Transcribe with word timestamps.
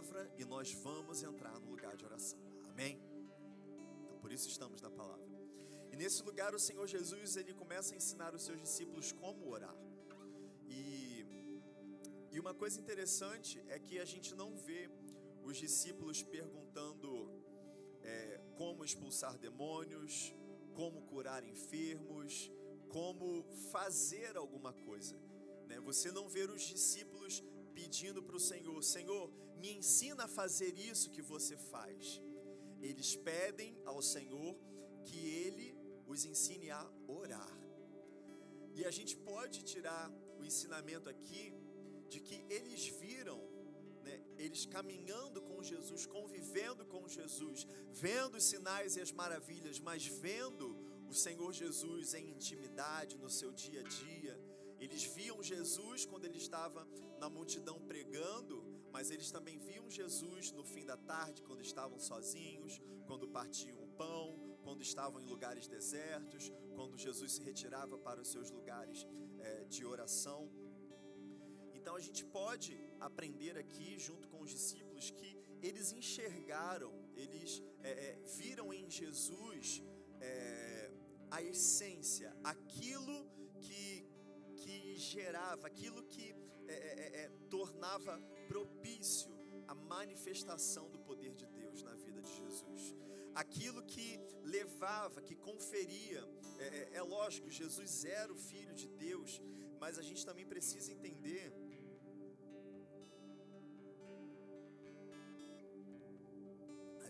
palavra 0.00 0.30
e 0.38 0.44
nós 0.44 0.72
vamos 0.72 1.22
entrar 1.22 1.58
no 1.60 1.68
lugar 1.70 1.94
de 1.96 2.04
oração. 2.04 2.38
Amém? 2.70 2.98
Então, 4.02 4.18
por 4.18 4.32
isso 4.32 4.48
estamos 4.48 4.80
na 4.80 4.90
palavra. 4.90 5.28
E 5.92 5.96
nesse 5.96 6.22
lugar 6.22 6.54
o 6.54 6.58
Senhor 6.58 6.86
Jesus, 6.86 7.36
ele 7.36 7.52
começa 7.52 7.92
a 7.92 7.96
ensinar 7.96 8.34
os 8.34 8.42
seus 8.42 8.58
discípulos 8.58 9.12
como 9.12 9.50
orar. 9.50 9.76
E, 10.68 11.26
e 12.32 12.40
uma 12.40 12.54
coisa 12.54 12.80
interessante 12.80 13.62
é 13.68 13.78
que 13.78 13.98
a 13.98 14.04
gente 14.04 14.34
não 14.34 14.56
vê 14.56 14.88
os 15.44 15.56
discípulos 15.56 16.22
perguntando 16.22 17.30
é, 18.02 18.40
como 18.56 18.84
expulsar 18.84 19.36
demônios, 19.38 20.34
como 20.74 21.02
curar 21.02 21.44
enfermos, 21.44 22.50
como 22.88 23.42
fazer 23.70 24.36
alguma 24.36 24.72
coisa. 24.72 25.16
Né? 25.66 25.78
Você 25.80 26.10
não 26.10 26.28
vê 26.28 26.44
os 26.44 26.62
discípulos 26.62 27.42
pedindo 27.74 28.22
para 28.22 28.36
o 28.36 28.40
Senhor: 28.40 28.82
Senhor, 28.82 29.30
me 29.62 29.70
ensina 29.78 30.24
a 30.24 30.34
fazer 30.40 30.72
isso 30.90 31.12
que 31.14 31.22
você 31.32 31.56
faz. 31.72 32.20
Eles 32.88 33.10
pedem 33.30 33.72
ao 33.84 34.00
Senhor 34.14 34.52
que 35.04 35.20
Ele 35.44 35.68
os 36.06 36.24
ensine 36.24 36.70
a 36.70 36.82
orar. 37.06 37.56
E 38.74 38.84
a 38.84 38.90
gente 38.90 39.14
pode 39.16 39.62
tirar 39.62 40.10
o 40.38 40.44
ensinamento 40.44 41.08
aqui 41.08 41.44
de 42.08 42.18
que 42.20 42.44
eles 42.48 42.86
viram, 43.02 43.38
né, 44.02 44.20
eles 44.38 44.64
caminhando 44.66 45.40
com 45.42 45.62
Jesus, 45.62 46.06
convivendo 46.06 46.84
com 46.86 47.08
Jesus, 47.08 47.66
vendo 47.92 48.36
os 48.36 48.44
sinais 48.44 48.96
e 48.96 49.00
as 49.00 49.12
maravilhas, 49.12 49.78
mas 49.78 50.06
vendo 50.06 50.66
o 51.08 51.14
Senhor 51.14 51.52
Jesus 51.52 52.14
em 52.14 52.30
intimidade 52.30 53.18
no 53.18 53.30
seu 53.30 53.52
dia 53.52 53.80
a 53.80 53.82
dia. 53.82 54.34
Eles 54.80 55.04
viam 55.04 55.42
Jesus 55.42 56.06
quando 56.06 56.24
ele 56.24 56.38
estava 56.38 56.88
na 57.18 57.28
multidão 57.28 57.78
pregando, 57.80 58.64
mas 58.92 59.10
eles 59.10 59.30
também 59.30 59.58
viam 59.58 59.90
Jesus 59.90 60.52
no 60.52 60.64
fim 60.64 60.84
da 60.84 60.96
tarde, 60.96 61.42
quando 61.42 61.62
estavam 61.62 61.98
sozinhos, 61.98 62.80
quando 63.06 63.28
partiam 63.28 63.78
o 63.82 63.88
pão, 63.88 64.58
quando 64.62 64.82
estavam 64.82 65.20
em 65.20 65.26
lugares 65.26 65.66
desertos, 65.66 66.50
quando 66.74 66.98
Jesus 66.98 67.32
se 67.32 67.42
retirava 67.42 67.98
para 67.98 68.20
os 68.20 68.28
seus 68.28 68.50
lugares 68.50 69.06
é, 69.38 69.64
de 69.64 69.84
oração. 69.84 70.50
Então 71.74 71.94
a 71.96 72.00
gente 72.00 72.24
pode 72.24 72.72
aprender 72.98 73.56
aqui, 73.56 73.98
junto 73.98 74.28
com 74.28 74.40
os 74.42 74.50
discípulos, 74.50 75.10
que 75.10 75.30
eles 75.62 75.92
enxergaram, 75.92 76.92
eles 77.14 77.62
é, 77.82 77.90
é, 77.90 78.18
viram 78.38 78.72
em 78.72 78.88
Jesus 78.90 79.82
é, 80.20 80.90
a 81.30 81.42
essência, 81.42 82.34
aquilo 82.42 83.16
que, 83.60 84.06
que 84.56 84.96
gerava, 84.96 85.66
aquilo 85.66 86.02
que 86.04 86.34
é, 86.68 87.22
é, 87.22 87.28
tornava 87.48 88.20
propício 88.52 89.32
a 89.72 89.74
manifestação 89.94 90.84
do 90.94 91.00
poder 91.08 91.32
de 91.40 91.46
Deus 91.60 91.82
na 91.88 91.94
vida 92.04 92.20
de 92.28 92.32
Jesus. 92.40 92.82
Aquilo 93.42 93.82
que 93.92 94.08
levava, 94.56 95.22
que 95.28 95.36
conferia, 95.48 96.22
é, 96.58 96.66
é, 96.80 96.90
é 97.00 97.02
lógico, 97.02 97.48
Jesus 97.62 98.04
era 98.04 98.32
o 98.32 98.40
Filho 98.50 98.74
de 98.82 98.88
Deus, 99.06 99.40
mas 99.82 99.98
a 100.02 100.04
gente 100.08 100.24
também 100.30 100.46
precisa 100.54 100.90
entender 100.96 101.46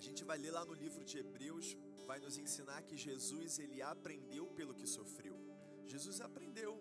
A 0.01 0.03
gente 0.03 0.25
vai 0.29 0.37
ler 0.43 0.53
lá 0.57 0.65
no 0.69 0.75
livro 0.83 1.03
de 1.05 1.17
Hebreus, 1.19 1.67
vai 2.07 2.19
nos 2.19 2.37
ensinar 2.43 2.81
que 2.89 2.97
Jesus 2.97 3.59
ele 3.59 3.83
aprendeu 3.83 4.47
pelo 4.59 4.75
que 4.79 4.87
sofreu. 4.87 5.37
Jesus 5.87 6.23
aprendeu. 6.23 6.73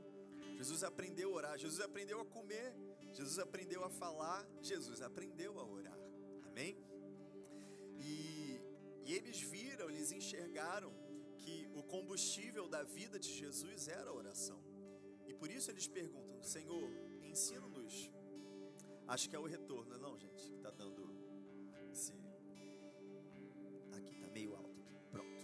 Jesus 0.59 0.85
aprendeu 0.89 1.27
a 1.31 1.35
orar, 1.39 1.57
Jesus 1.57 1.81
aprendeu 1.81 2.21
a 2.21 2.25
comer, 2.25 2.73
Jesus 3.11 3.39
aprendeu 3.39 3.83
a 3.83 3.89
falar, 3.89 4.47
Jesus 4.61 5.01
aprendeu 5.01 5.59
a 5.59 5.65
orar. 5.65 5.99
Amém? 6.43 6.77
E, 7.97 8.61
e 9.05 9.13
eles 9.13 9.41
viram, 9.41 9.89
eles 9.89 10.11
enxergaram 10.11 10.93
que 11.37 11.69
o 11.73 11.83
combustível 11.83 12.67
da 12.67 12.83
vida 12.83 13.19
de 13.19 13.31
Jesus 13.31 13.87
era 13.87 14.09
a 14.09 14.13
oração. 14.13 14.59
E 15.27 15.33
por 15.33 15.49
isso 15.51 15.69
eles 15.71 15.87
perguntam: 15.87 16.41
Senhor, 16.43 16.89
ensina-nos. 17.23 18.11
Acho 19.07 19.29
que 19.29 19.35
é 19.35 19.39
o 19.39 19.45
retorno, 19.45 19.97
não, 19.97 20.17
gente? 20.17 20.43
Que 20.49 20.55
está 20.55 20.69
dando 20.69 21.09
esse 21.91 22.13
Aqui 23.91 24.13
está 24.13 24.27
meio 24.27 24.55
alto. 24.55 24.85
Pronto. 25.11 25.43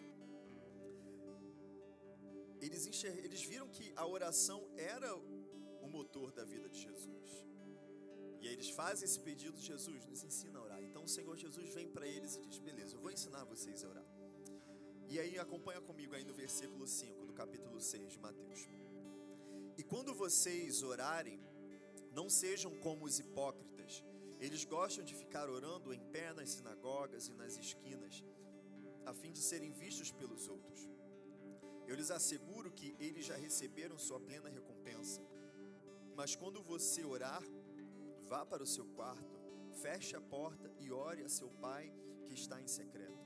Eles, 2.61 2.85
enxer... 2.85 3.17
Eles 3.25 3.43
viram 3.43 3.67
que 3.67 3.91
a 3.95 4.05
oração 4.05 4.69
era 4.77 5.15
o 5.15 5.87
motor 5.87 6.31
da 6.31 6.43
vida 6.43 6.69
de 6.69 6.79
Jesus. 6.79 7.45
E 8.45 8.47
aí 8.47 8.53
eles 8.53 8.69
fazem 8.69 9.05
esse 9.05 9.19
pedido, 9.19 9.59
Jesus 9.59 10.05
nos 10.05 10.23
ensina 10.23 10.59
a 10.59 10.61
orar. 10.61 10.81
Então 10.87 11.03
o 11.03 11.07
Senhor 11.07 11.35
Jesus 11.35 11.67
vem 11.73 11.87
para 11.89 12.07
eles 12.07 12.35
e 12.35 12.45
diz: 12.45 12.59
Beleza, 12.59 12.95
eu 12.95 12.99
vou 12.99 13.09
ensinar 13.09 13.43
vocês 13.43 13.83
a 13.83 13.87
orar. 13.89 14.05
E 15.09 15.19
aí 15.19 15.39
acompanha 15.39 15.81
comigo 15.81 16.13
aí 16.13 16.23
no 16.23 16.31
versículo 16.31 16.85
5 16.85 17.25
do 17.25 17.33
capítulo 17.33 17.81
6 17.81 18.11
de 18.11 18.19
Mateus. 18.19 18.69
E 19.79 19.83
quando 19.83 20.13
vocês 20.13 20.83
orarem, 20.83 21.39
não 22.11 22.29
sejam 22.29 22.71
como 22.85 23.05
os 23.05 23.17
hipócritas. 23.17 24.03
Eles 24.39 24.63
gostam 24.63 25.03
de 25.03 25.15
ficar 25.15 25.49
orando 25.49 25.91
em 25.91 26.03
pé 26.15 26.31
nas 26.31 26.51
sinagogas 26.51 27.27
e 27.27 27.33
nas 27.33 27.57
esquinas 27.57 28.23
a 29.07 29.13
fim 29.21 29.31
de 29.31 29.39
serem 29.39 29.71
vistos 29.71 30.11
pelos 30.11 30.47
outros. 30.47 30.87
Eu 31.87 31.95
lhes 31.95 32.11
asseguro 32.11 32.71
que 32.71 32.95
eles 32.99 33.25
já 33.25 33.37
receberam 33.47 33.97
sua 33.97 34.19
plena 34.19 34.49
recompensa. 34.49 35.19
Mas 36.15 36.35
quando 36.35 36.61
você 36.61 37.03
orar, 37.03 37.43
vá 38.25 38.45
para 38.45 38.63
o 38.63 38.67
seu 38.67 38.85
quarto, 38.85 39.39
feche 39.81 40.15
a 40.15 40.21
porta 40.21 40.71
e 40.79 40.91
ore 40.91 41.23
a 41.23 41.29
seu 41.29 41.49
pai 41.49 41.93
que 42.25 42.33
está 42.33 42.61
em 42.61 42.67
secreto. 42.67 43.25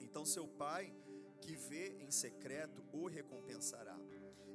Então 0.00 0.24
seu 0.24 0.46
pai 0.46 0.94
que 1.40 1.56
vê 1.56 1.96
em 2.00 2.10
secreto 2.10 2.84
o 2.92 3.06
recompensará. 3.06 3.98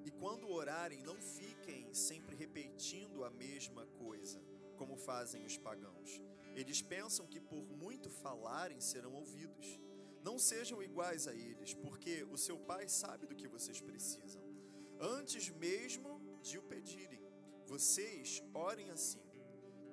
E 0.05 0.11
quando 0.11 0.49
orarem, 0.49 1.01
não 1.01 1.15
fiquem 1.15 1.93
sempre 1.93 2.35
repetindo 2.35 3.23
a 3.23 3.29
mesma 3.29 3.85
coisa, 3.97 4.39
como 4.77 4.97
fazem 4.97 5.45
os 5.45 5.57
pagãos. 5.57 6.21
Eles 6.55 6.81
pensam 6.81 7.25
que 7.25 7.39
por 7.39 7.65
muito 7.71 8.09
falarem 8.09 8.79
serão 8.81 9.13
ouvidos. 9.13 9.79
Não 10.21 10.37
sejam 10.37 10.83
iguais 10.83 11.27
a 11.27 11.33
eles, 11.33 11.73
porque 11.73 12.23
o 12.23 12.37
seu 12.37 12.57
Pai 12.57 12.87
sabe 12.87 13.25
do 13.25 13.35
que 13.35 13.47
vocês 13.47 13.81
precisam. 13.81 14.41
Antes 14.99 15.49
mesmo 15.49 16.21
de 16.41 16.57
o 16.57 16.63
pedirem, 16.63 17.21
vocês 17.65 18.41
orem 18.53 18.89
assim: 18.89 19.21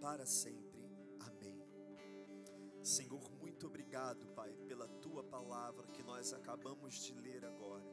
para 0.00 0.24
sempre. 0.24 0.80
Amém. 1.20 1.62
Senhor, 2.82 3.30
muito 3.38 3.66
obrigado, 3.66 4.26
Pai, 4.28 4.52
pela 4.66 4.88
tua 4.88 5.22
palavra 5.22 5.86
que 5.88 6.02
nós 6.02 6.32
acabamos 6.32 6.94
de 6.94 7.12
ler 7.14 7.44
agora. 7.44 7.84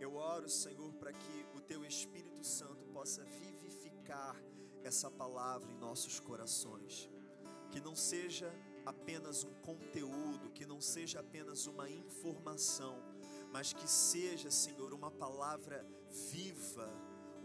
Eu 0.00 0.16
oro, 0.16 0.48
Senhor, 0.48 0.92
para 0.94 1.12
que 1.12 1.46
o 1.54 1.60
teu 1.60 1.84
Espírito 1.84 2.42
Santo 2.42 2.84
possa 2.86 3.24
vivificar 3.24 4.36
essa 4.82 5.08
palavra 5.08 5.70
em 5.70 5.76
nossos 5.76 6.18
corações. 6.18 7.08
Que 7.70 7.80
não 7.80 7.94
seja 7.94 8.52
apenas 8.84 9.44
um 9.44 9.54
conteúdo, 9.62 10.50
que 10.50 10.66
não 10.66 10.80
seja 10.80 11.20
apenas 11.20 11.66
uma 11.66 11.88
informação, 11.88 12.98
mas 13.52 13.72
que 13.72 13.88
seja, 13.88 14.50
Senhor, 14.50 14.92
uma 14.92 15.10
palavra 15.12 15.86
viva, 16.10 16.90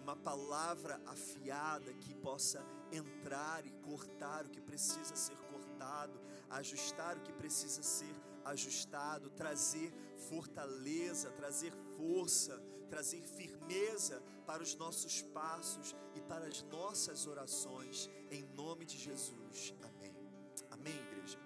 uma 0.02 0.16
palavra 0.16 1.00
afiada 1.06 1.94
que 1.94 2.16
possa 2.16 2.66
entrar 2.92 3.66
e 3.66 3.72
cortar 3.72 4.46
o 4.46 4.50
que 4.50 4.62
precisa 4.62 5.16
ser 5.16 5.38
cortado, 5.52 6.20
ajustar 6.50 7.18
o 7.18 7.22
que 7.22 7.34
precisa 7.34 7.82
ser 7.84 8.16
ajustado, 8.46 9.30
trazer 9.30 9.94
fortaleza, 10.30 11.32
trazer 11.32 11.74
força, 11.98 12.60
trazer 12.90 13.22
firmeza 13.22 14.22
para 14.46 14.64
os 14.64 14.76
nossos 14.76 15.22
passos 15.22 15.96
e 16.16 16.22
para 16.22 16.48
as 16.48 16.64
nossas 16.64 17.28
orações, 17.28 18.10
em 18.32 18.44
nome 18.56 18.86
de 18.86 18.98
Jesus. 18.98 19.74
Amém. 19.84 20.16
Amém, 20.72 20.96
igreja? 20.96 21.40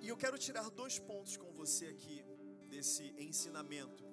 E 0.00 0.08
eu 0.08 0.16
quero 0.16 0.38
tirar 0.38 0.68
dois 0.70 0.98
pontos 0.98 1.36
com 1.36 1.50
você 1.52 1.86
aqui, 1.86 2.24
desse 2.68 3.14
ensinamento 3.18 4.04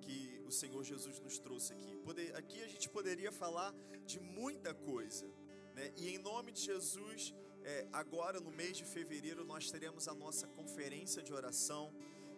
que 0.00 0.35
o 0.46 0.52
Senhor 0.52 0.82
Jesus 0.84 1.18
nos 1.20 1.38
trouxe 1.38 1.72
aqui. 1.72 1.96
Poder, 1.98 2.34
aqui 2.36 2.62
a 2.62 2.68
gente 2.68 2.88
poderia 2.88 3.32
falar 3.32 3.74
de 4.04 4.20
muita 4.20 4.72
coisa, 4.74 5.26
né? 5.74 5.92
E 5.96 6.08
em 6.10 6.18
nome 6.18 6.52
de 6.52 6.60
Jesus, 6.60 7.34
é, 7.64 7.86
agora 7.92 8.40
no 8.40 8.50
mês 8.50 8.76
de 8.76 8.84
fevereiro 8.84 9.44
nós 9.44 9.70
teremos 9.70 10.08
a 10.08 10.14
nossa 10.14 10.46
conferência 10.46 11.22
de 11.22 11.32
oração 11.32 11.92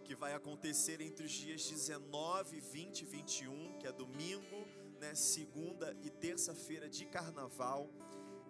que 0.05 0.15
vai 0.15 0.33
acontecer 0.33 1.01
entre 1.01 1.27
os 1.27 1.33
dias 1.33 1.69
19, 1.69 2.61
20 2.61 3.03
e 3.03 3.05
21, 3.05 3.79
que 3.79 3.87
é 3.87 3.93
domingo, 3.93 4.67
né, 4.99 5.15
segunda 5.15 5.95
e 6.03 6.09
terça-feira 6.09 6.89
de 6.89 7.05
carnaval. 7.05 7.91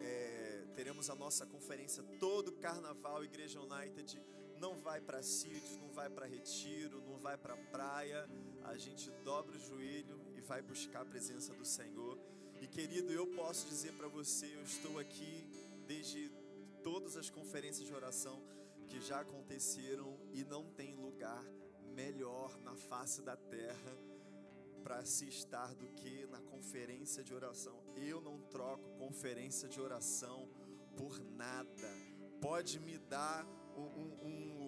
É, 0.00 0.66
teremos 0.74 1.10
a 1.10 1.16
nossa 1.16 1.44
conferência 1.44 2.04
todo 2.20 2.52
carnaval, 2.52 3.24
Igreja 3.24 3.60
United 3.60 4.22
não 4.58 4.76
vai 4.76 5.00
para 5.00 5.22
sítio, 5.22 5.78
não 5.80 5.90
vai 5.90 6.10
para 6.10 6.26
retiro, 6.26 7.00
não 7.02 7.18
vai 7.18 7.36
para 7.36 7.56
praia. 7.56 8.28
A 8.64 8.76
gente 8.76 9.10
dobra 9.24 9.56
o 9.56 9.60
joelho 9.60 10.20
e 10.36 10.40
vai 10.40 10.62
buscar 10.62 11.02
a 11.02 11.04
presença 11.04 11.54
do 11.54 11.64
Senhor. 11.64 12.18
E 12.60 12.66
querido, 12.66 13.12
eu 13.12 13.26
posso 13.28 13.66
dizer 13.68 13.92
para 13.92 14.08
você, 14.08 14.46
eu 14.46 14.62
estou 14.62 14.98
aqui 14.98 15.46
desde 15.86 16.30
todas 16.82 17.16
as 17.16 17.30
conferências 17.30 17.86
de 17.86 17.94
oração 17.94 18.42
que 18.88 19.00
já 19.00 19.20
aconteceram 19.20 20.18
e 20.32 20.44
não 20.44 20.64
tem 20.70 20.94
lugar 20.94 21.44
melhor 21.94 22.58
na 22.60 22.74
face 22.76 23.22
da 23.22 23.36
terra 23.36 23.98
para 24.82 25.04
se 25.04 25.28
estar 25.28 25.74
do 25.74 25.88
que 25.88 26.26
na 26.26 26.40
conferência 26.40 27.22
de 27.22 27.34
oração. 27.34 27.78
Eu 27.96 28.20
não 28.20 28.40
troco 28.42 28.88
conferência 28.96 29.68
de 29.68 29.80
oração 29.80 30.48
por 30.96 31.18
nada. 31.20 31.88
Pode 32.40 32.78
me 32.80 32.98
dar 32.98 33.46
um, 33.76 33.82
um, 33.82 34.67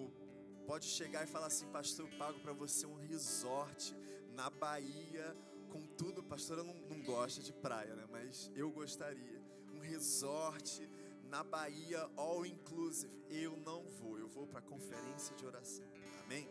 pode 0.61 0.85
chegar 0.85 1.23
e 1.23 1.27
falar 1.27 1.47
assim, 1.47 1.67
pastor, 1.67 2.07
eu 2.07 2.17
pago 2.17 2.39
para 2.39 2.53
você 2.53 2.85
um 2.85 2.95
resort 2.95 3.95
na 4.33 4.49
Bahia 4.49 5.35
com 5.69 5.81
tudo. 5.97 6.23
Pastora 6.23 6.63
não, 6.63 6.73
não 6.73 7.01
gosta 7.03 7.41
de 7.41 7.53
praia, 7.53 7.95
né? 7.95 8.05
Mas 8.09 8.51
eu 8.55 8.71
gostaria. 8.71 9.41
Um 9.73 9.79
resort 9.79 10.87
na 11.23 11.43
Bahia, 11.43 12.09
all 12.15 12.45
inclusive. 12.45 13.11
Eu 13.29 13.55
não 13.57 13.83
vou, 13.89 14.17
eu 14.17 14.27
vou 14.27 14.45
para 14.47 14.59
a 14.59 14.61
conferência 14.61 15.35
de 15.35 15.45
oração. 15.45 15.85
Amém? 16.23 16.47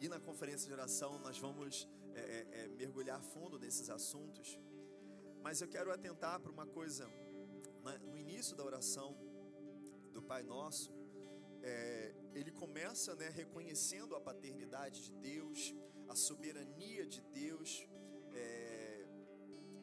E 0.00 0.08
na 0.08 0.18
conferência 0.20 0.66
de 0.66 0.72
oração 0.72 1.18
nós 1.20 1.38
vamos 1.38 1.88
é, 2.14 2.20
é, 2.20 2.60
é, 2.60 2.68
mergulhar 2.68 3.20
fundo 3.22 3.58
nesses 3.58 3.90
assuntos. 3.90 4.58
Mas 5.42 5.60
eu 5.60 5.68
quero 5.68 5.92
atentar 5.92 6.40
para 6.40 6.50
uma 6.50 6.66
coisa. 6.66 7.08
No 8.04 8.18
início 8.18 8.56
da 8.56 8.64
oração 8.64 9.16
do 10.12 10.20
Pai 10.20 10.42
Nosso, 10.42 10.92
é, 11.62 12.12
ele 12.38 12.52
começa 12.52 13.14
né, 13.14 13.28
reconhecendo 13.30 14.14
a 14.14 14.20
paternidade 14.20 15.04
de 15.04 15.12
Deus, 15.12 15.74
a 16.06 16.14
soberania 16.14 17.06
de 17.06 17.22
Deus, 17.22 17.86
é, 18.34 19.06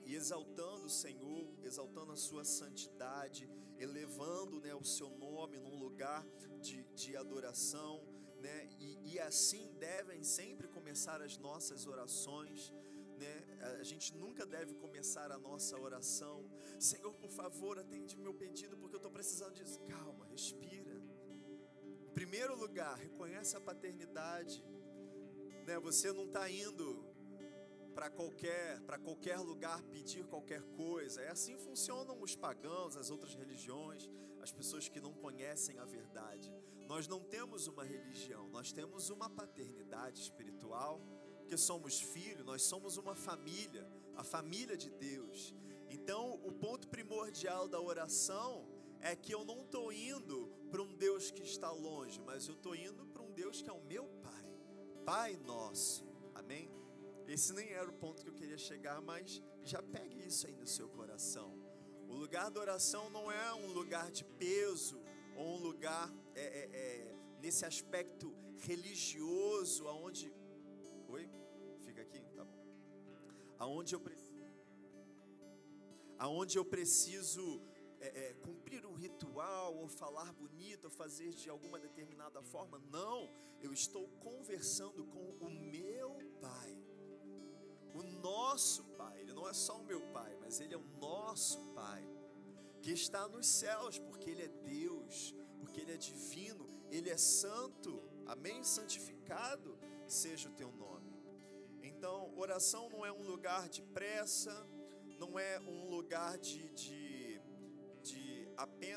e 0.06 0.14
exaltando 0.14 0.86
o 0.86 0.90
Senhor, 0.90 1.52
exaltando 1.64 2.12
a 2.12 2.16
sua 2.16 2.46
santidade, 2.46 3.50
elevando 3.80 4.62
né, 4.62 4.74
o 4.76 4.84
seu 4.84 5.10
nome 5.10 5.58
num 5.60 5.78
lugar 5.80 6.24
de, 6.62 6.84
de 6.94 7.18
adoração, 7.18 8.06
né, 8.40 8.70
e, 8.80 9.14
e 9.14 9.20
assim 9.20 9.74
devem 9.80 10.24
sempre 10.24 10.68
começar 10.68 11.22
as 11.22 11.38
nossas 11.38 11.88
orações. 11.88 12.72
Né? 13.18 13.44
A 13.80 13.84
gente 13.84 14.14
nunca 14.16 14.46
deve 14.46 14.76
começar 14.76 15.32
a 15.32 15.40
nossa 15.40 15.80
oração. 15.80 16.46
Senhor, 16.80 17.14
por 17.16 17.32
favor, 17.32 17.80
atende 17.80 18.18
meu 18.18 18.34
pedido, 18.34 18.78
porque 18.78 18.96
eu 18.96 18.98
estou 18.98 19.12
precisando 19.12 19.54
disso. 19.54 19.80
Calma, 19.82 20.26
respira. 20.26 20.82
Primeiro 22.33 22.56
lugar, 22.59 22.97
reconhece 22.97 23.56
a 23.56 23.62
paternidade 23.62 24.65
né? 25.68 25.80
Você 25.81 26.12
não 26.12 26.25
está 26.25 26.50
indo 26.50 27.06
para 27.94 28.09
qualquer, 28.09 28.81
para 28.81 28.97
qualquer 28.97 29.38
lugar 29.38 29.80
pedir 29.83 30.25
qualquer 30.25 30.63
coisa. 30.75 31.21
É 31.21 31.30
assim 31.30 31.56
funcionam 31.59 32.19
os 32.19 32.35
pagãos, 32.35 32.97
as 32.97 33.12
outras 33.12 33.35
religiões, 33.35 34.09
as 34.41 34.51
pessoas 34.51 34.89
que 34.89 35.00
não 35.00 35.13
conhecem 35.13 35.77
a 35.77 35.85
verdade. 35.85 36.51
Nós 36.88 37.07
não 37.07 37.19
temos 37.24 37.68
uma 37.68 37.83
religião, 37.83 38.50
nós 38.50 38.71
temos 38.71 39.12
uma 39.12 39.30
paternidade 39.30 40.19
espiritual, 40.19 41.00
porque 41.38 41.56
somos 41.56 42.01
filhos, 42.01 42.44
nós 42.44 42.63
somos 42.63 42.97
uma 42.97 43.13
família, 43.13 43.88
a 44.15 44.24
família 44.24 44.75
de 44.75 44.89
Deus. 44.89 45.53
Então, 45.88 46.33
o 46.44 46.51
ponto 46.51 46.88
primordial 46.88 47.68
da 47.68 47.80
oração 47.80 48.68
é 49.00 49.15
que 49.15 49.31
eu 49.31 49.45
não 49.45 49.62
estou 49.62 49.94
indo 49.94 50.62
para 50.74 50.81
um 50.81 50.96
Deus 50.96 51.30
que 51.30 51.44
está 51.44 51.70
longe, 51.70 52.20
mas 52.25 52.48
eu 52.48 52.56
estou 52.56 52.75
indo 52.75 53.06
para 53.06 53.22
um 53.22 53.31
Deus 53.31 53.62
que 53.62 53.70
é 53.70 53.74
o 53.74 53.84
meu 53.84 54.06
Pai. 54.24 54.46
Pai 55.06 55.38
nosso. 55.46 56.04
Amém? 56.34 56.68
Esse 57.28 57.54
nem 57.54 57.70
era 57.70 57.88
o 57.88 57.94
ponto 57.94 58.24
que 58.24 58.30
eu 58.31 58.34
queria 58.34 58.58
chegar, 58.58 59.00
mas 59.00 59.40
já 59.62 59.84
pegue 59.84 60.25
isso 60.25 60.48
aí 60.48 60.56
no 60.56 60.66
seu 60.66 60.90
coração. 60.90 61.54
O 62.10 62.16
lugar 62.16 62.50
da 62.50 62.60
oração 62.60 63.08
não 63.12 63.31
é 63.31 63.54
um 63.54 63.68
lugar 63.72 64.10
de 64.10 64.24
peso 64.25 65.00
ou 65.36 65.46
um 65.58 65.60
lugar 65.60 66.12
é, 66.34 66.42
é, 66.42 66.64
é, 66.84 67.16
nesse 67.40 67.66
aspecto 67.66 68.36
religioso, 68.58 69.88
aonde, 69.88 70.34
oi, 71.08 71.30
fica 71.86 72.02
aqui, 72.02 72.26
tá 72.36 72.44
bom. 72.44 72.66
Aonde 73.60 73.94
eu 73.94 74.00
preciso, 74.00 74.34
aonde 76.18 76.58
eu 76.58 76.66
preciso 76.66 77.62
é, 78.04 78.08
é, 78.08 78.34
cumprir 78.34 78.86
um 78.86 78.96
ritual, 78.96 79.78
ou 79.78 79.88
falar 79.88 80.34
bonito, 80.34 80.86
ou 80.86 80.92
fazer 80.92 81.30
de 81.34 81.50
alguma 81.50 81.80
determinada 81.80 82.44
forma. 82.44 82.78
Não, 82.92 83.30
eu 83.62 83.72
estou 83.72 84.06
conversando 84.20 85.06
com 85.06 85.30
o 85.40 85.50
meu 85.50 86.10
Pai, 86.42 86.78
o 87.94 88.04
nosso 88.04 88.84
Pai. 88.98 89.22
Ele 89.22 89.32
não 89.32 89.48
é 89.48 89.54
só 89.54 89.78
o 89.78 89.86
meu 89.86 90.02
Pai, 90.12 90.36
mas 90.42 90.60
Ele 90.60 90.74
é 90.74 90.78
o 90.78 90.84
nosso 91.00 91.60
Pai, 91.74 92.06
que 92.82 92.92
está 92.92 93.26
nos 93.30 93.48
céus, 93.48 93.98
porque 94.00 94.30
Ele 94.30 94.44
é 94.44 94.50
Deus, 94.50 95.34
porque 95.62 95.80
Ele 95.80 95.94
é 95.94 95.98
divino, 95.98 96.70
Ele 96.92 97.10
é 97.10 97.18
santo. 97.18 98.04
Amém? 98.26 98.66
Santificado 98.66 99.80
seja 100.08 100.50
o 100.50 100.54
teu 100.54 100.72
nome. 100.74 101.14
Então, 101.82 102.38
oração 102.38 102.90
não 102.90 103.06
é 103.06 103.12
um 103.14 103.24
lugar 103.24 103.70
de 103.70 103.82
pressa, 103.82 104.54
não 105.18 105.40
é 105.40 105.58
um 105.62 105.90
lugar 105.90 106.38
de, 106.38 106.70
de 106.74 107.03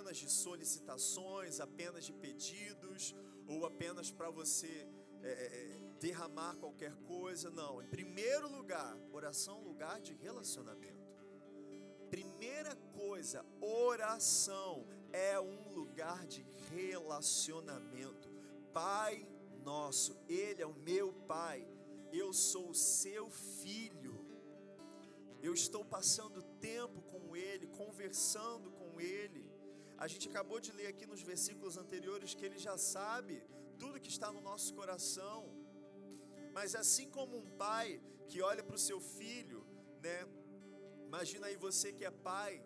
apenas 0.06 0.18
de 0.18 0.30
solicitações, 0.30 1.58
apenas 1.58 2.04
de 2.04 2.12
pedidos, 2.12 3.12
ou 3.48 3.66
apenas 3.66 4.08
para 4.08 4.30
você 4.30 4.88
é, 5.20 5.28
é, 5.28 5.46
é, 5.46 5.80
derramar 5.98 6.54
qualquer 6.56 6.94
coisa. 7.08 7.50
Não. 7.50 7.82
Em 7.82 7.88
primeiro 7.88 8.48
lugar, 8.48 8.96
oração 9.12 9.58
é 9.58 9.64
lugar 9.64 10.00
de 10.00 10.14
relacionamento. 10.14 11.26
Primeira 12.08 12.76
coisa, 12.94 13.44
oração 13.60 14.86
é 15.12 15.40
um 15.40 15.72
lugar 15.72 16.24
de 16.24 16.46
relacionamento. 16.70 18.30
Pai 18.72 19.26
nosso, 19.64 20.16
Ele 20.28 20.62
é 20.62 20.66
o 20.66 20.72
meu 20.72 21.12
Pai, 21.26 21.66
eu 22.12 22.32
sou 22.32 22.70
o 22.70 22.74
seu 22.74 23.28
filho. 23.28 24.14
Eu 25.42 25.52
estou 25.52 25.84
passando 25.84 26.42
tempo 26.60 27.02
com 27.02 27.34
Ele, 27.34 27.66
conversando 27.66 28.70
com 28.70 29.00
Ele. 29.00 29.45
A 29.98 30.06
gente 30.06 30.28
acabou 30.28 30.58
de 30.60 30.72
ler 30.72 30.88
aqui 30.88 31.06
nos 31.06 31.22
versículos 31.22 31.76
anteriores 31.76 32.34
que 32.34 32.44
ele 32.44 32.58
já 32.58 32.76
sabe 32.76 33.42
tudo 33.78 34.00
que 34.00 34.08
está 34.08 34.30
no 34.30 34.40
nosso 34.40 34.74
coração. 34.74 35.40
Mas 36.52 36.74
assim 36.74 37.08
como 37.10 37.36
um 37.36 37.50
pai 37.56 38.00
que 38.28 38.42
olha 38.42 38.62
para 38.62 38.76
o 38.76 38.78
seu 38.78 39.00
filho, 39.00 39.66
né? 40.02 40.26
Imagina 41.06 41.46
aí 41.46 41.56
você 41.56 41.92
que 41.92 42.04
é 42.04 42.10
pai, 42.10 42.62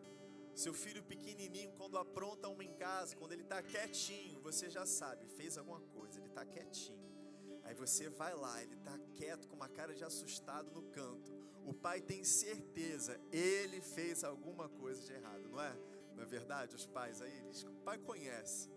seu 0.54 0.74
filho 0.74 1.02
pequenininho, 1.02 1.72
quando 1.72 1.98
apronta 1.98 2.48
uma 2.48 2.64
em 2.64 2.74
casa, 2.74 3.16
quando 3.16 3.32
ele 3.32 3.42
está 3.42 3.62
quietinho, 3.62 4.40
você 4.40 4.68
já 4.68 4.84
sabe, 4.86 5.26
fez 5.26 5.56
alguma 5.56 5.80
coisa, 5.80 6.18
ele 6.18 6.28
está 6.28 6.44
quietinho. 6.44 7.10
Aí 7.64 7.74
você 7.74 8.08
vai 8.08 8.34
lá, 8.34 8.60
ele 8.62 8.74
está 8.74 8.98
quieto 9.14 9.46
com 9.48 9.54
uma 9.54 9.68
cara 9.68 9.94
de 9.94 10.02
assustado 10.04 10.70
no 10.72 10.82
canto. 10.90 11.32
O 11.64 11.72
pai 11.72 12.00
tem 12.00 12.24
certeza, 12.24 13.20
ele 13.30 13.80
fez 13.80 14.24
alguma 14.24 14.68
coisa 14.68 15.00
de 15.02 15.12
errado, 15.12 15.48
não 15.48 15.60
é? 15.60 15.76
Não 16.20 16.26
é 16.26 16.28
verdade? 16.28 16.76
Os 16.76 16.86
pais 16.86 17.22
aí, 17.22 17.34
eles, 17.38 17.62
o 17.64 17.72
pai 17.82 17.96
conhece. 17.96 18.68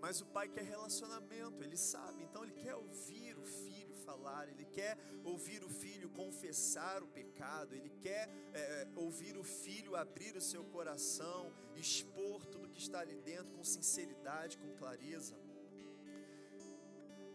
Mas 0.00 0.22
o 0.22 0.26
pai 0.26 0.48
quer 0.48 0.64
relacionamento, 0.64 1.62
ele 1.62 1.76
sabe, 1.76 2.22
então 2.24 2.42
ele 2.42 2.54
quer 2.54 2.74
ouvir 2.74 3.38
o 3.38 3.44
filho 3.44 3.94
falar, 4.06 4.48
ele 4.48 4.64
quer 4.64 4.96
ouvir 5.22 5.62
o 5.62 5.68
filho 5.68 6.08
confessar 6.08 7.02
o 7.02 7.06
pecado, 7.06 7.74
ele 7.74 7.90
quer 8.00 8.26
é, 8.54 8.60
é, 8.60 8.88
ouvir 8.96 9.36
o 9.36 9.44
filho 9.44 9.94
abrir 9.94 10.34
o 10.34 10.40
seu 10.40 10.64
coração, 10.64 11.52
expor 11.76 12.46
tudo 12.46 12.70
que 12.70 12.80
está 12.80 13.00
ali 13.00 13.16
dentro 13.16 13.52
com 13.52 13.62
sinceridade, 13.62 14.56
com 14.56 14.74
clareza. 14.76 15.36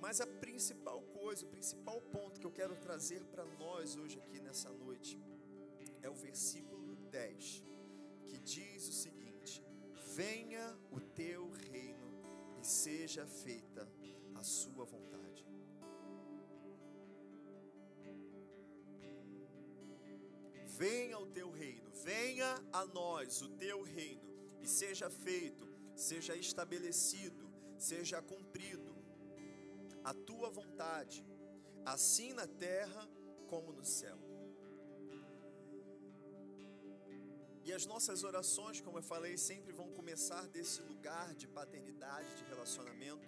Mas 0.01 0.19
a 0.19 0.25
principal 0.25 1.01
coisa, 1.19 1.45
o 1.45 1.49
principal 1.49 2.01
ponto 2.01 2.39
que 2.39 2.47
eu 2.47 2.51
quero 2.51 2.75
trazer 2.75 3.23
para 3.25 3.45
nós 3.45 3.95
hoje 3.95 4.17
aqui 4.17 4.39
nessa 4.41 4.71
noite 4.71 5.17
é 6.01 6.09
o 6.09 6.15
versículo 6.15 6.76
10 7.07 7.63
que 8.27 8.37
diz 8.37 8.87
o 8.87 8.93
seguinte: 8.93 9.63
Venha 10.15 10.77
o 10.91 10.99
teu 10.99 11.49
reino 11.71 12.07
e 12.59 12.65
seja 12.65 13.25
feita 13.25 13.87
a 14.35 14.43
sua 14.43 14.85
vontade. 14.85 15.45
Venha 20.77 21.17
o 21.17 21.25
teu 21.25 21.49
reino, 21.49 21.87
Venha 22.03 22.55
a 22.71 22.85
nós 22.85 23.41
o 23.41 23.49
teu 23.49 23.81
reino 23.83 24.21
e 24.61 24.67
seja 24.67 25.09
feito, 25.09 25.67
seja 25.95 26.35
estabelecido, 26.35 27.49
seja 27.77 28.21
cumprido 28.21 28.95
a 30.03 30.13
tua 30.13 30.49
vontade, 30.49 31.25
assim 31.85 32.31
na 32.31 32.47
terra 32.47 33.09
como 33.47 33.73
no 33.73 33.83
céu. 33.83 34.26
E 37.67 37.73
as 37.77 37.85
nossas 37.91 38.19
orações, 38.23 38.79
como 38.83 38.97
eu 38.99 39.03
falei, 39.03 39.33
sempre 39.37 39.71
vão 39.79 39.87
começar 39.97 40.43
desse 40.53 40.81
lugar 40.89 41.33
de 41.39 41.47
paternidade, 41.55 42.29
de 42.37 42.43
relacionamento. 42.51 43.27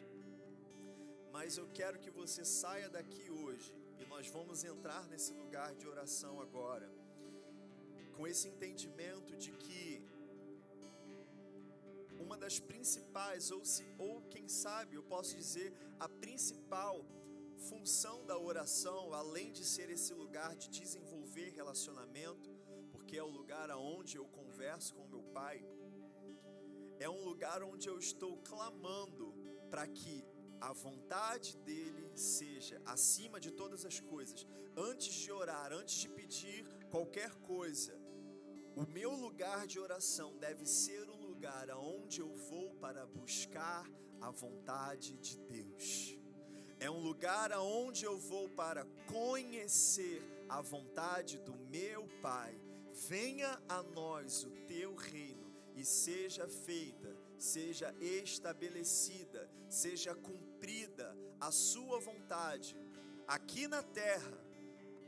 Mas 1.33 1.57
eu 1.57 1.67
quero 1.79 1.99
que 2.03 2.11
você 2.19 2.45
saia 2.45 2.87
daqui 2.89 3.25
hoje 3.29 3.73
e 4.01 4.05
nós 4.05 4.27
vamos 4.35 4.63
entrar 4.63 5.03
nesse 5.09 5.33
lugar 5.33 5.75
de 5.75 5.85
oração 5.93 6.39
agora, 6.39 6.89
com 8.15 8.25
esse 8.25 8.47
entendimento 8.47 9.35
de 9.35 9.51
que 9.63 10.01
uma 12.25 12.37
das 12.37 12.59
principais, 12.71 13.51
ou, 13.51 13.65
se, 13.65 13.85
ou 13.97 14.21
quem 14.35 14.47
sabe, 14.47 14.95
eu 14.95 15.03
posso 15.03 15.35
dizer, 15.35 15.73
a 15.99 16.07
principal 16.07 17.05
função 17.69 18.25
da 18.25 18.39
oração, 18.39 19.13
além 19.13 19.51
de 19.51 19.65
ser 19.65 19.89
esse 19.89 20.13
lugar 20.13 20.55
de 20.55 20.69
desenvolver 20.69 21.49
relacionamento, 21.49 22.58
porque 23.09 23.17
é 23.17 23.23
o 23.23 23.27
lugar 23.27 23.71
aonde 23.71 24.17
eu 24.17 24.25
converso 24.25 24.93
com 24.93 25.07
meu 25.07 25.23
pai, 25.37 25.65
é 26.99 27.09
um 27.09 27.23
lugar 27.23 27.63
onde 27.63 27.89
eu 27.89 27.97
estou 27.97 28.37
clamando 28.43 29.33
para 29.67 29.87
que 29.87 30.23
a 30.61 30.71
vontade 30.73 31.57
dele 31.57 32.11
seja 32.15 32.79
acima 32.85 33.39
de 33.39 33.49
todas 33.49 33.83
as 33.83 33.99
coisas. 33.99 34.45
Antes 34.77 35.11
de 35.11 35.31
orar, 35.31 35.73
antes 35.73 35.95
de 35.95 36.07
pedir 36.07 36.63
qualquer 36.91 37.31
coisa, 37.53 37.99
o 38.75 38.85
meu 38.85 39.11
lugar 39.15 39.65
de 39.65 39.79
oração 39.79 40.37
deve 40.37 40.67
ser 40.67 41.09
um 41.09 41.19
lugar 41.29 41.67
aonde 41.71 42.19
eu 42.19 42.31
vou 42.51 42.75
para 42.75 43.07
buscar 43.07 43.89
a 44.21 44.29
vontade 44.29 45.17
de 45.17 45.39
Deus. 45.39 46.15
É 46.79 46.91
um 46.91 46.99
lugar 46.99 47.51
aonde 47.51 48.05
eu 48.05 48.19
vou 48.19 48.47
para 48.49 48.85
conhecer 49.07 50.21
a 50.47 50.61
vontade 50.61 51.39
do 51.39 51.55
meu 51.55 52.07
Pai. 52.21 52.68
Venha 53.07 53.61
a 53.69 53.81
nós 53.81 54.43
o 54.43 54.51
teu 54.67 54.93
reino 54.93 55.53
e 55.73 55.85
seja 55.85 56.47
feita, 56.47 57.15
seja 57.37 57.95
estabelecida, 57.99 59.49
seja 59.69 60.13
cumprida 60.13 61.17
a 61.39 61.49
sua 61.49 61.99
vontade 61.99 62.75
aqui 63.25 63.67
na 63.67 63.81
terra, 63.81 64.37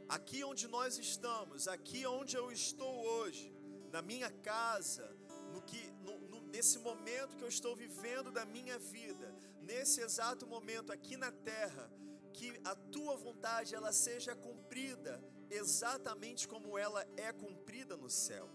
aqui 0.07 0.43
onde 0.43 0.67
nós 0.67 0.97
estamos, 0.97 1.67
aqui 1.67 2.05
onde 2.05 2.37
eu 2.37 2.51
estou 2.51 3.05
hoje, 3.05 3.53
na 3.91 4.01
minha 4.01 4.31
casa, 4.31 5.05
no 5.51 5.61
que 5.61 5.91
no, 6.05 6.17
no, 6.29 6.41
nesse 6.47 6.79
momento 6.79 7.35
que 7.35 7.43
eu 7.43 7.49
estou 7.49 7.75
vivendo 7.75 8.31
da 8.31 8.45
minha 8.45 8.79
vida, 8.79 9.35
nesse 9.61 9.99
exato 9.99 10.47
momento 10.47 10.93
aqui 10.93 11.17
na 11.17 11.31
terra, 11.31 11.91
que 12.31 12.59
a 12.63 12.73
tua 12.73 13.17
vontade 13.17 13.75
ela 13.75 13.91
seja 13.91 14.33
cumprida 14.33 15.21
exatamente 15.51 16.47
como 16.47 16.77
ela 16.77 17.05
é 17.17 17.31
cumprida 17.31 17.95
no 17.97 18.09
céu. 18.09 18.49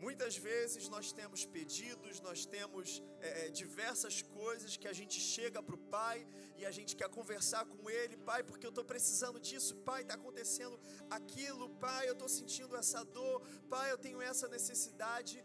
Muitas 0.00 0.36
vezes 0.36 0.88
nós 0.88 1.06
temos 1.12 1.44
pedidos, 1.44 2.20
nós 2.20 2.46
temos 2.46 3.02
é, 3.20 3.46
é 3.46 3.48
diversas 3.50 4.22
coisas 4.22 4.76
que 4.76 4.86
a 4.86 4.92
gente 4.92 5.18
chega 5.18 5.60
para 5.60 5.74
o 5.74 5.84
Pai 5.96 6.24
e 6.56 6.64
a 6.64 6.70
gente 6.70 6.94
quer 6.94 7.08
conversar 7.08 7.64
com 7.66 7.90
Ele, 7.90 8.16
Pai, 8.16 8.44
porque 8.44 8.66
eu 8.66 8.74
estou 8.74 8.84
precisando 8.84 9.40
disso, 9.40 9.74
Pai, 9.88 10.02
está 10.02 10.14
acontecendo 10.14 10.78
aquilo, 11.10 11.68
Pai, 11.86 12.08
eu 12.08 12.12
estou 12.12 12.28
sentindo 12.28 12.76
essa 12.76 13.04
dor, 13.04 13.42
Pai, 13.68 13.90
eu 13.90 13.98
tenho 13.98 14.20
essa 14.22 14.46
necessidade. 14.46 15.44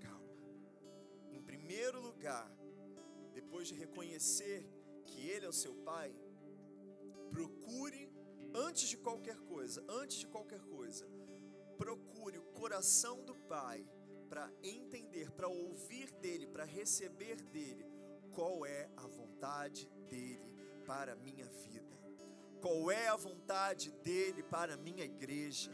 Calma. 0.00 0.32
Em 1.30 1.42
primeiro 1.42 2.00
lugar, 2.00 2.50
depois 3.34 3.68
de 3.68 3.74
reconhecer 3.74 4.66
que 5.04 5.28
Ele 5.28 5.44
é 5.44 5.48
o 5.48 5.60
seu 5.64 5.74
Pai, 5.74 6.14
procure 7.30 8.09
antes 8.54 8.88
de 8.88 8.96
qualquer 8.96 9.36
coisa, 9.40 9.84
antes 9.88 10.18
de 10.18 10.26
qualquer 10.26 10.60
coisa, 10.62 11.06
procure 11.76 12.38
o 12.38 12.42
coração 12.52 13.24
do 13.24 13.34
Pai 13.34 13.86
para 14.28 14.50
entender, 14.62 15.30
para 15.32 15.48
ouvir 15.48 16.10
dele, 16.12 16.46
para 16.46 16.64
receber 16.64 17.40
dele 17.42 17.84
qual 18.32 18.64
é 18.64 18.88
a 18.96 19.06
vontade 19.06 19.88
dele 20.08 20.54
para 20.86 21.12
a 21.12 21.16
minha 21.16 21.46
vida. 21.46 21.98
Qual 22.60 22.90
é 22.90 23.08
a 23.08 23.16
vontade 23.16 23.90
dele 23.90 24.42
para 24.42 24.74
a 24.74 24.76
minha 24.76 25.04
igreja? 25.04 25.70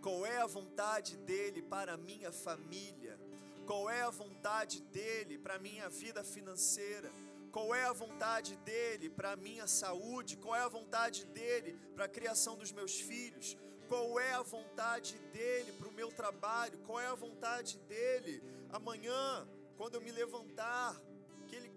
Qual 0.00 0.26
é 0.26 0.38
a 0.38 0.46
vontade 0.46 1.16
dele 1.18 1.62
para 1.62 1.92
a 1.94 1.96
minha 1.96 2.32
família? 2.32 3.18
Qual 3.66 3.88
é 3.88 4.02
a 4.02 4.10
vontade 4.10 4.82
dele 4.82 5.38
para 5.38 5.54
a 5.54 5.58
minha 5.58 5.88
vida 5.88 6.24
financeira? 6.24 7.12
Qual 7.52 7.74
é 7.74 7.84
a 7.84 7.92
vontade 7.92 8.56
dele 8.56 9.10
para 9.10 9.32
a 9.32 9.36
minha 9.36 9.66
saúde? 9.66 10.38
Qual 10.38 10.56
é 10.56 10.62
a 10.62 10.68
vontade 10.68 11.26
dele 11.26 11.78
para 11.94 12.06
a 12.06 12.08
criação 12.08 12.56
dos 12.56 12.72
meus 12.72 12.98
filhos? 12.98 13.58
Qual 13.88 14.18
é 14.18 14.32
a 14.32 14.40
vontade 14.40 15.18
dele 15.34 15.70
para 15.72 15.86
o 15.86 15.92
meu 15.92 16.10
trabalho? 16.10 16.78
Qual 16.86 16.98
é 16.98 17.06
a 17.08 17.14
vontade 17.14 17.76
dele 17.80 18.42
amanhã, 18.70 19.46
quando 19.76 19.96
eu 19.96 20.00
me 20.00 20.10
levantar? 20.10 20.98
Que 21.46 21.56
ele, 21.56 21.70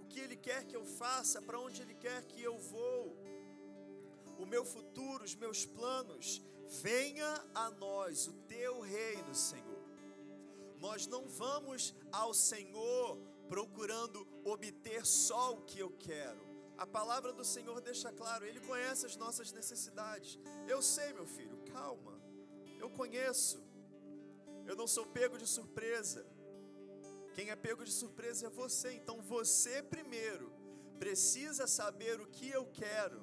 o 0.00 0.06
que 0.06 0.18
ele 0.18 0.36
quer 0.36 0.64
que 0.64 0.74
eu 0.74 0.86
faça? 0.86 1.42
Para 1.42 1.60
onde 1.60 1.82
ele 1.82 1.94
quer 1.94 2.22
que 2.22 2.42
eu 2.42 2.56
vou? 2.56 3.14
O 4.38 4.46
meu 4.46 4.64
futuro, 4.64 5.24
os 5.24 5.34
meus 5.34 5.66
planos. 5.66 6.40
Venha 6.80 7.44
a 7.54 7.70
nós 7.72 8.26
o 8.28 8.32
teu 8.54 8.80
reino, 8.80 9.34
Senhor. 9.34 9.84
Nós 10.78 11.06
não 11.06 11.28
vamos 11.28 11.94
ao 12.10 12.32
Senhor 12.32 13.18
procurando 13.48 14.26
obter 14.44 15.04
só 15.06 15.54
o 15.54 15.62
que 15.62 15.78
eu 15.78 15.90
quero. 15.90 16.46
A 16.76 16.86
palavra 16.86 17.32
do 17.32 17.44
Senhor 17.44 17.80
deixa 17.80 18.12
claro, 18.12 18.44
Ele 18.44 18.60
conhece 18.60 19.04
as 19.06 19.16
nossas 19.16 19.50
necessidades. 19.52 20.38
Eu 20.68 20.80
sei, 20.80 21.12
meu 21.12 21.26
filho, 21.26 21.58
calma. 21.72 22.14
Eu 22.78 22.90
conheço. 22.90 23.60
Eu 24.66 24.76
não 24.76 24.86
sou 24.86 25.04
pego 25.06 25.36
de 25.42 25.46
surpresa. 25.46 26.24
Quem 27.34 27.50
é 27.50 27.56
pego 27.56 27.84
de 27.84 27.92
surpresa 27.92 28.46
é 28.46 28.50
você. 28.50 28.92
Então 28.92 29.20
você 29.22 29.82
primeiro 29.82 30.52
precisa 30.98 31.66
saber 31.66 32.20
o 32.20 32.26
que 32.26 32.48
eu 32.58 32.64
quero. 32.66 33.20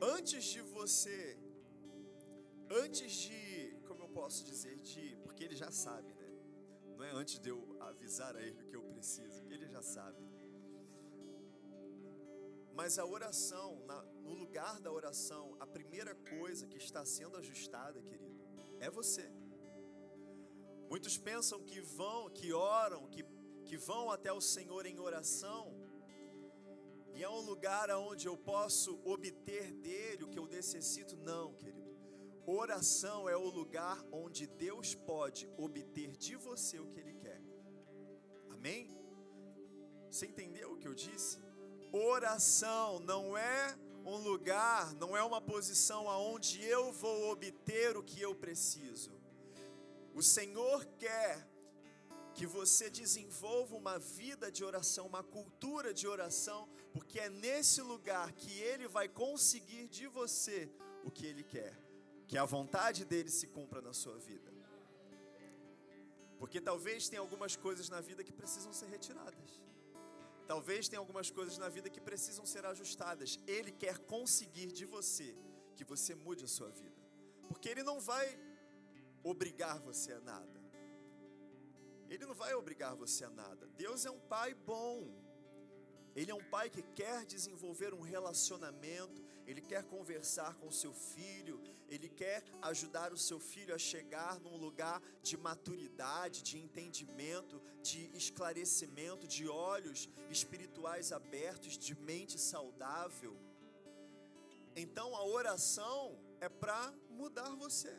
Antes 0.00 0.44
de 0.44 0.60
você, 0.60 1.38
antes 2.82 3.12
de, 3.12 3.76
como 3.86 4.02
eu 4.04 4.08
posso 4.08 4.44
dizer, 4.44 4.76
de, 4.80 5.16
porque 5.22 5.44
ele 5.44 5.54
já 5.54 5.70
sabe, 5.70 6.12
né? 6.14 6.21
Não 7.02 7.08
é 7.08 7.14
antes 7.20 7.40
de 7.40 7.48
eu 7.48 7.60
avisar 7.80 8.36
a 8.36 8.40
ele 8.40 8.62
o 8.62 8.66
que 8.68 8.76
eu 8.76 8.82
preciso, 8.84 9.44
ele 9.50 9.66
já 9.66 9.82
sabe. 9.82 10.22
Mas 12.72 12.96
a 12.96 13.04
oração, 13.04 13.84
na, 13.86 14.00
no 14.26 14.34
lugar 14.34 14.78
da 14.78 14.92
oração, 14.92 15.56
a 15.58 15.66
primeira 15.66 16.14
coisa 16.14 16.68
que 16.68 16.76
está 16.76 17.04
sendo 17.04 17.36
ajustada, 17.38 18.00
querido, 18.00 18.40
é 18.78 18.88
você. 18.88 19.28
Muitos 20.88 21.18
pensam 21.18 21.60
que 21.64 21.80
vão, 21.80 22.30
que 22.30 22.52
oram, 22.52 23.08
que, 23.08 23.24
que 23.64 23.76
vão 23.76 24.08
até 24.12 24.32
o 24.32 24.40
Senhor 24.40 24.86
em 24.86 25.00
oração, 25.00 25.76
e 27.16 27.24
é 27.24 27.28
um 27.28 27.40
lugar 27.40 27.90
onde 27.90 28.28
eu 28.28 28.38
posso 28.38 29.00
obter 29.04 29.72
dele 29.72 30.22
o 30.22 30.28
que 30.28 30.38
eu 30.38 30.46
necessito. 30.46 31.16
Não, 31.16 31.52
querido. 31.54 31.81
Oração 32.46 33.28
é 33.28 33.36
o 33.36 33.48
lugar 33.48 34.04
onde 34.10 34.46
Deus 34.46 34.94
pode 34.94 35.48
obter 35.56 36.16
de 36.16 36.34
você 36.34 36.78
o 36.80 36.88
que 36.88 36.98
Ele 36.98 37.14
quer. 37.14 37.40
Amém? 38.50 38.88
Você 40.10 40.26
entendeu 40.26 40.72
o 40.72 40.76
que 40.76 40.88
eu 40.88 40.94
disse? 40.94 41.38
Oração 41.92 42.98
não 42.98 43.36
é 43.36 43.78
um 44.04 44.16
lugar, 44.16 44.92
não 44.94 45.16
é 45.16 45.22
uma 45.22 45.40
posição 45.40 46.08
aonde 46.08 46.62
eu 46.64 46.92
vou 46.92 47.30
obter 47.30 47.96
o 47.96 48.02
que 48.02 48.20
eu 48.20 48.34
preciso. 48.34 49.12
O 50.14 50.22
Senhor 50.22 50.84
quer 50.98 51.48
que 52.34 52.46
você 52.46 52.90
desenvolva 52.90 53.76
uma 53.76 53.98
vida 53.98 54.50
de 54.50 54.64
oração, 54.64 55.06
uma 55.06 55.22
cultura 55.22 55.92
de 55.92 56.08
oração, 56.08 56.68
porque 56.92 57.18
é 57.20 57.28
nesse 57.28 57.80
lugar 57.82 58.32
que 58.32 58.58
Ele 58.60 58.88
vai 58.88 59.08
conseguir 59.08 59.86
de 59.88 60.06
você 60.06 60.70
o 61.04 61.10
que 61.10 61.26
Ele 61.26 61.42
quer, 61.42 61.76
que 62.32 62.38
a 62.38 62.46
vontade 62.46 63.04
dele 63.04 63.30
se 63.38 63.46
cumpra 63.46 63.82
na 63.86 63.92
sua 63.92 64.18
vida. 64.18 64.50
Porque 66.38 66.58
talvez 66.68 67.06
tenha 67.06 67.20
algumas 67.20 67.54
coisas 67.64 67.90
na 67.94 68.00
vida 68.00 68.24
que 68.24 68.32
precisam 68.32 68.72
ser 68.72 68.86
retiradas. 68.86 69.50
Talvez 70.52 70.88
tenha 70.88 70.98
algumas 70.98 71.30
coisas 71.30 71.58
na 71.58 71.68
vida 71.68 71.90
que 71.90 72.00
precisam 72.00 72.46
ser 72.46 72.64
ajustadas. 72.64 73.38
Ele 73.46 73.70
quer 73.70 73.98
conseguir 74.14 74.72
de 74.72 74.86
você 74.86 75.36
que 75.76 75.84
você 75.84 76.14
mude 76.14 76.46
a 76.46 76.48
sua 76.48 76.70
vida. 76.70 76.96
Porque 77.48 77.68
ele 77.68 77.82
não 77.82 78.00
vai 78.00 78.26
obrigar 79.22 79.78
você 79.80 80.12
a 80.14 80.20
nada. 80.20 80.58
Ele 82.08 82.24
não 82.24 82.34
vai 82.34 82.54
obrigar 82.54 82.96
você 82.96 83.26
a 83.26 83.30
nada. 83.42 83.66
Deus 83.76 84.06
é 84.06 84.10
um 84.10 84.20
pai 84.34 84.54
bom. 84.54 84.96
Ele 86.16 86.30
é 86.30 86.34
um 86.34 86.48
pai 86.56 86.70
que 86.70 86.82
quer 87.00 87.26
desenvolver 87.26 87.92
um 87.92 88.00
relacionamento, 88.00 89.22
ele 89.46 89.60
quer 89.60 89.84
conversar 89.84 90.54
com 90.54 90.70
seu 90.70 90.92
filho, 90.92 91.60
ele 91.88 92.08
quer 92.08 92.42
ajudar 92.62 93.12
o 93.12 93.18
seu 93.18 93.38
filho 93.38 93.74
a 93.74 93.78
chegar 93.78 94.40
num 94.40 94.56
lugar 94.56 95.02
de 95.22 95.36
maturidade, 95.36 96.42
de 96.42 96.58
entendimento, 96.58 97.60
de 97.82 98.10
esclarecimento, 98.16 99.26
de 99.26 99.46
olhos 99.48 100.08
espirituais 100.30 101.12
abertos, 101.12 101.76
de 101.76 101.94
mente 101.94 102.38
saudável. 102.38 103.36
Então 104.74 105.14
a 105.14 105.24
oração 105.24 106.18
é 106.40 106.48
para 106.48 106.92
mudar 107.10 107.54
você, 107.56 107.94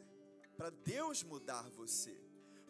para 0.58 0.70
Deus 0.70 1.24
mudar 1.24 1.70
você, 1.70 2.18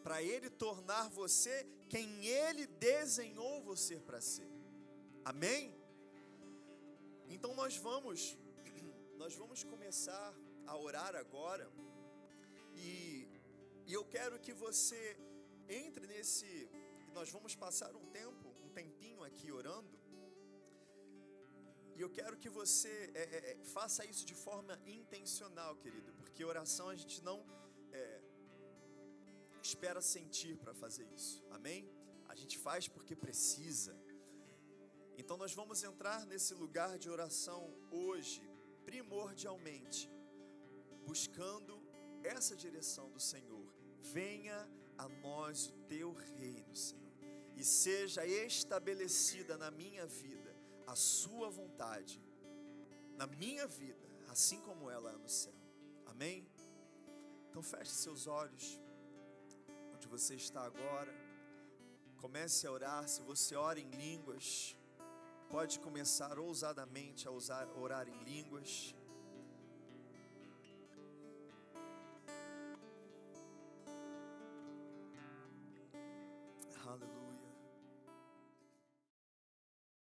para 0.04 0.22
Ele 0.22 0.50
tornar 0.50 1.10
você 1.10 1.66
quem 1.88 2.26
Ele 2.26 2.68
desenhou 2.68 3.62
você 3.64 4.00
para 4.00 4.20
ser. 4.20 4.52
Amém? 5.24 5.74
Então 7.30 7.56
nós 7.56 7.78
vamos, 7.78 8.38
nós 9.18 9.36
vamos 9.36 9.64
começar 9.64 10.34
a 10.66 10.78
orar 10.78 11.16
agora 11.16 11.70
e, 12.76 13.28
e 13.86 13.94
eu 13.94 14.04
quero 14.06 14.40
que 14.40 14.54
você 14.54 15.18
entre 15.68 16.06
nesse, 16.08 16.70
nós 17.14 17.30
vamos 17.30 17.56
passar 17.56 17.96
um 17.96 18.06
tempo, 18.08 18.48
um 18.64 18.70
tempinho 18.70 19.24
aqui 19.24 19.52
orando. 19.52 19.98
E 21.96 22.02
eu 22.02 22.10
quero 22.10 22.38
que 22.38 22.50
você 22.50 23.12
é, 23.14 23.24
é, 23.24 23.52
é 23.52 23.64
faça 23.64 24.04
isso 24.06 24.26
de 24.26 24.34
forma 24.34 24.80
intencional, 24.86 25.76
querido, 25.76 26.12
porque 26.14 26.44
oração 26.44 26.90
a 26.90 26.96
gente 26.96 27.24
não 27.24 27.46
é, 27.92 28.22
espera 29.62 30.02
sentir 30.02 30.58
para 30.58 30.74
fazer 30.74 31.08
isso, 31.14 31.46
amém? 31.52 31.88
A 32.28 32.36
gente 32.36 32.58
faz 32.58 32.88
porque 32.88 33.16
precisa. 33.16 33.96
Então 35.18 35.38
nós 35.38 35.54
vamos 35.54 35.84
entrar 35.84 36.26
nesse 36.26 36.54
lugar 36.56 36.98
de 36.98 37.10
oração 37.10 37.62
hoje, 37.92 38.42
primordialmente, 38.86 40.10
buscando 41.06 41.82
essa 42.24 42.56
direção 42.56 43.10
do 43.10 43.20
Senhor. 43.20 43.74
Venha 44.02 44.70
a 44.98 45.08
nós 45.08 45.68
o 45.68 45.74
teu 45.88 46.14
reino, 46.14 46.76
Senhor, 46.76 47.14
e 47.56 47.64
seja 47.64 48.26
estabelecida 48.26 49.58
na 49.58 49.72
minha 49.72 50.06
vida 50.06 50.56
a 50.86 50.96
sua 50.96 51.50
vontade, 51.50 52.22
na 53.16 53.28
minha 53.28 53.68
vida, 53.68 54.08
assim 54.28 54.60
como 54.62 54.90
ela 54.90 55.12
é 55.12 55.18
no 55.18 55.30
céu. 55.30 55.54
Amém? 56.06 56.48
Então 57.50 57.62
feche 57.62 57.92
seus 57.92 58.28
olhos, 58.28 58.82
onde 59.94 60.08
você 60.08 60.36
está 60.36 60.64
agora. 60.64 61.14
Comece 62.18 62.66
a 62.66 62.72
orar. 62.72 63.08
Se 63.08 63.22
você 63.22 63.56
ora 63.56 63.80
em 63.80 63.90
línguas, 63.92 64.78
pode 65.54 65.78
começar 65.78 66.40
ousadamente 66.40 67.28
a 67.28 67.32
usar, 67.32 67.68
orar 67.78 68.08
em 68.10 68.24
línguas. 68.24 68.96